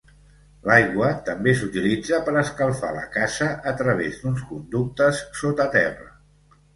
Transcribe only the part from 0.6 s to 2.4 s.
L'aigua també s'utilitza per